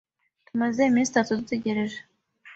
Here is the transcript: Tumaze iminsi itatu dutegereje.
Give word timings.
Tumaze 0.47 0.81
iminsi 0.89 1.11
itatu 1.11 1.31
dutegereje. 1.39 1.97